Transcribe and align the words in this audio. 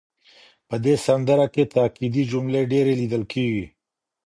په 0.67 0.75
دې 0.83 0.95
سندره 1.05 1.47
کې 1.53 1.63
تاکېدي 1.73 2.23
جملې 2.31 2.61
ډېرې 2.71 2.93
لیدل 3.01 3.23
کېږي. 3.33 3.65